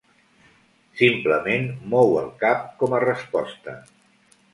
Simplement 1.01 1.67
mou 1.91 2.15
el 2.21 2.31
cap 2.45 2.65
com 2.79 2.97
a 2.97 3.03
resposta. 3.05 3.77